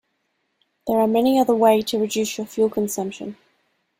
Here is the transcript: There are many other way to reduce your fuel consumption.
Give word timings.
There 0.87 0.97
are 0.99 1.05
many 1.05 1.39
other 1.39 1.53
way 1.53 1.83
to 1.83 1.99
reduce 1.99 2.39
your 2.39 2.47
fuel 2.47 2.71
consumption. 2.71 3.37